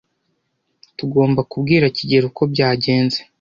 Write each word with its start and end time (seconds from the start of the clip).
Tugomba 0.97 1.41
kubwira 1.51 1.85
kigeli 1.97 2.25
uko 2.31 2.41
byagenze. 2.53 3.19